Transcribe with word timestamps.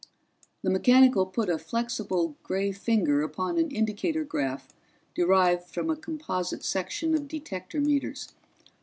The 0.63 0.71
mechanical 0.71 1.27
put 1.27 1.47
a 1.47 1.59
flexible 1.59 2.35
gray 2.41 2.71
finger 2.71 3.21
upon 3.21 3.59
an 3.59 3.69
indicator 3.69 4.23
graph 4.23 4.67
derived 5.13 5.67
from 5.69 5.91
a 5.91 5.95
composite 5.95 6.63
section 6.63 7.13
of 7.13 7.27
detector 7.27 7.79
meters. 7.79 8.29